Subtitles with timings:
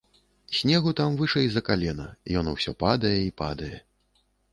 [0.59, 2.07] Снегу там вышэй за калена,
[2.41, 3.71] ён усё падае і падае.